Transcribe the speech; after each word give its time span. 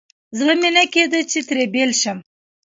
زړه 0.37 0.53
مې 0.59 0.69
نه 0.75 0.83
کېده 0.93 1.19
چې 1.31 1.39
ترې 1.47 1.65
بېل 1.73 1.91
شم. 2.01 2.17